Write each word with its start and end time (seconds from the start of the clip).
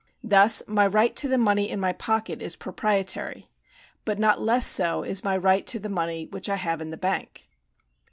Thus 0.23 0.63
my 0.67 0.87
right 0.87 1.15
to 1.17 1.27
the 1.27 1.37
money 1.37 1.69
in 1.69 1.79
my 1.79 1.93
pocket 1.93 2.41
is 2.41 2.55
proprietary; 2.55 3.51
but 4.03 4.17
not 4.17 4.41
less 4.41 4.65
so 4.65 5.03
is 5.03 5.23
my 5.23 5.37
right 5.37 5.67
to 5.67 5.77
the 5.77 5.89
money 5.89 6.25
which 6.25 6.49
I 6.49 6.55
have 6.55 6.81
in 6.81 6.89
the 6.89 6.97
bank. 6.97 7.47